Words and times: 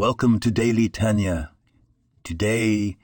Welcome 0.00 0.40
to 0.40 0.50
Daily 0.50 0.88
Tanya. 0.88 1.50
Today, 2.24 2.96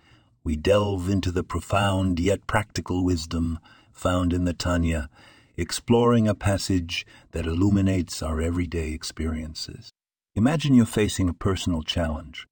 we 0.42 0.56
delve 0.56 1.10
into 1.10 1.30
the 1.30 1.44
profound 1.44 2.18
yet 2.18 2.46
practical 2.46 3.04
wisdom 3.04 3.58
found 3.92 4.32
in 4.32 4.46
the 4.46 4.54
Tanya, 4.54 5.10
exploring 5.58 6.26
a 6.26 6.34
passage 6.34 7.06
that 7.32 7.44
illuminates 7.44 8.22
our 8.22 8.40
everyday 8.40 8.92
experiences. 8.92 9.90
Imagine 10.34 10.72
you're 10.72 10.86
facing 10.86 11.28
a 11.28 11.34
personal 11.34 11.82
challenge, 11.82 12.48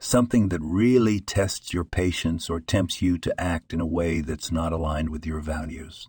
something 0.00 0.48
that 0.48 0.60
really 0.60 1.20
tests 1.20 1.72
your 1.72 1.84
patience 1.84 2.50
or 2.50 2.58
tempts 2.58 3.00
you 3.00 3.16
to 3.18 3.40
act 3.40 3.72
in 3.72 3.80
a 3.80 3.86
way 3.86 4.20
that's 4.20 4.50
not 4.50 4.72
aligned 4.72 5.10
with 5.10 5.24
your 5.24 5.38
values. 5.38 6.08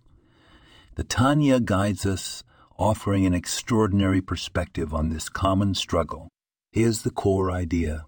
The 0.96 1.04
Tanya 1.04 1.60
guides 1.60 2.04
us, 2.04 2.44
offering 2.80 3.28
an 3.28 3.36
extraordinary 3.36 4.22
perspective 4.22 4.92
on 4.92 5.10
this 5.10 5.30
common 5.30 5.76
struggle. 5.76 6.30
Here's 6.72 7.02
the 7.02 7.10
core 7.10 7.50
idea. 7.50 8.06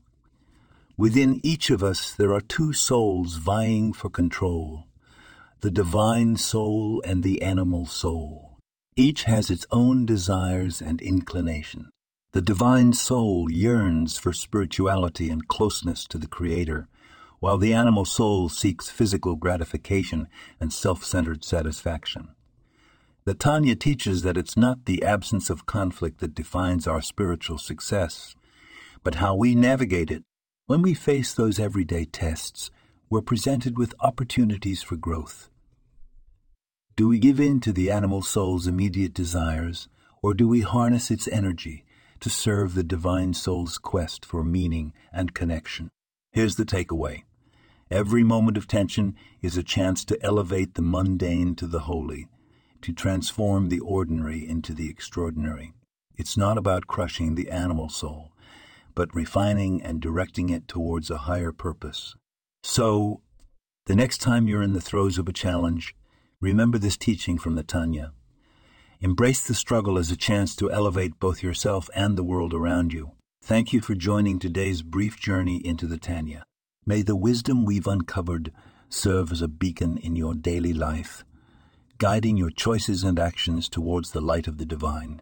Within 0.95 1.39
each 1.43 1.71
of 1.71 1.81
us, 1.81 2.13
there 2.13 2.31
are 2.31 2.41
two 2.41 2.73
souls 2.73 3.37
vying 3.37 3.91
for 3.91 4.09
control 4.09 4.85
the 5.61 5.71
divine 5.71 6.35
soul 6.37 7.03
and 7.05 7.21
the 7.23 7.41
animal 7.43 7.85
soul. 7.85 8.57
Each 8.95 9.23
has 9.23 9.51
its 9.51 9.65
own 9.71 10.07
desires 10.07 10.81
and 10.81 10.99
inclinations. 11.01 11.89
The 12.34 12.41
divine 12.41 12.93
soul 12.93 13.51
yearns 13.51 14.17
for 14.17 14.34
spirituality 14.34 15.29
and 15.29 15.48
closeness 15.48 16.05
to 16.05 16.17
the 16.17 16.27
Creator, 16.27 16.87
while 17.39 17.57
the 17.57 17.73
animal 17.73 18.05
soul 18.05 18.49
seeks 18.49 18.89
physical 18.89 19.35
gratification 19.35 20.27
and 20.59 20.71
self 20.71 21.03
centered 21.03 21.43
satisfaction. 21.43 22.29
The 23.25 23.34
Tanya 23.35 23.75
teaches 23.75 24.23
that 24.23 24.37
it's 24.37 24.57
not 24.57 24.85
the 24.85 25.03
absence 25.03 25.49
of 25.49 25.65
conflict 25.65 26.20
that 26.20 26.34
defines 26.35 26.87
our 26.87 27.01
spiritual 27.01 27.59
success, 27.59 28.35
but 29.04 29.16
how 29.16 29.35
we 29.35 29.55
navigate 29.55 30.12
it. 30.12 30.24
When 30.68 30.82
we 30.82 30.94
face 30.94 31.34
those 31.34 31.60
everyday 31.60 32.05
tests, 32.05 32.71
we're 33.10 33.21
presented 33.21 33.77
with 33.77 33.94
opportunities 33.99 34.84
for 34.84 34.96
growth. 34.96 35.49
Do 36.96 37.07
we 37.07 37.20
give 37.20 37.40
in 37.40 37.60
to 37.62 37.74
the 37.74 37.91
animal 37.91 38.22
soul's 38.22 38.68
immediate 38.68 39.13
desires, 39.13 39.88
or 40.22 40.34
do 40.34 40.48
we 40.48 40.62
harness 40.62 41.10
its 41.10 41.27
energy 41.27 41.84
to 42.20 42.29
serve 42.29 42.76
the 42.76 42.84
divine 42.84 43.34
soul's 43.34 43.77
quest 43.77 44.26
for 44.26 44.44
meaning 44.44 44.94
and 45.12 45.34
connection? 45.34 45.90
Here's 46.32 46.55
the 46.55 46.66
takeaway. 46.66 47.24
Every 47.90 48.24
moment 48.24 48.55
of 48.55 48.68
tension 48.68 49.16
is 49.41 49.57
a 49.57 49.63
chance 49.63 50.05
to 50.05 50.24
elevate 50.24 50.76
the 50.76 50.82
mundane 50.82 51.55
to 51.55 51.68
the 51.68 51.82
holy 51.82 52.27
to 52.82 52.94
transform 52.94 53.70
the 53.70 53.79
ordinary 53.79 54.48
into 54.48 54.74
the 54.74 54.90
extraordinary. 54.90 55.74
It's 56.16 56.38
not 56.38 56.57
about 56.57 56.88
crushing 56.88 57.35
the 57.35 57.49
animal 57.49 57.90
soul, 57.90 58.30
but 58.95 59.13
refining 59.15 59.81
and 59.81 60.01
directing 60.01 60.49
it 60.49 60.67
towards 60.67 61.09
a 61.09 61.20
higher 61.20 61.51
purpose. 61.51 62.15
So, 62.63 63.21
the 63.85 63.95
next 63.95 64.19
time 64.19 64.47
you're 64.47 64.61
in 64.61 64.73
the 64.73 64.81
throes 64.81 65.17
of 65.17 65.28
a 65.28 65.33
challenge, 65.33 65.95
remember 66.39 66.78
this 66.78 66.97
teaching 66.97 67.38
from 67.38 67.56
the 67.56 67.63
Tanya. 67.63 68.13
Embrace 69.00 69.41
the 69.41 69.56
struggle 69.56 69.97
as 69.97 70.11
a 70.11 70.17
chance 70.17 70.56
to 70.56 70.72
elevate 70.72 71.19
both 71.19 71.41
yourself 71.41 71.89
and 71.95 72.17
the 72.17 72.23
world 72.23 72.53
around 72.53 72.94
you. 72.94 73.11
Thank 73.44 73.73
you 73.73 73.81
for 73.81 73.95
joining 73.95 74.38
today's 74.38 74.83
brief 74.83 75.19
journey 75.19 75.57
into 75.66 75.88
the 75.88 75.97
Tanya. 75.97 76.44
May 76.85 77.01
the 77.01 77.16
wisdom 77.16 77.66
we've 77.66 77.88
uncovered 77.88 78.51
serve 78.89 79.31
as 79.31 79.41
a 79.41 79.47
beacon 79.47 79.97
in 79.97 80.16
your 80.16 80.35
daily 80.35 80.73
life 80.73 81.23
guiding 82.01 82.35
your 82.35 82.50
choices 82.50 83.03
and 83.03 83.19
actions 83.19 83.69
towards 83.69 84.09
the 84.09 84.19
light 84.19 84.47
of 84.47 84.57
the 84.57 84.66
divine. 84.66 85.22